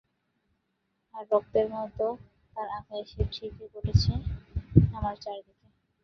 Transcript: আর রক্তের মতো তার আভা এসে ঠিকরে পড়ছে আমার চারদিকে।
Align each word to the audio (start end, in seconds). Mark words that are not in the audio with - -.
আর 1.15 1.23
রক্তের 1.31 1.67
মতো 1.75 2.05
তার 2.55 2.67
আভা 2.77 2.95
এসে 3.03 3.21
ঠিকরে 3.33 3.65
পড়ছে 3.73 4.13
আমার 4.93 5.15
চারদিকে। 5.23 5.67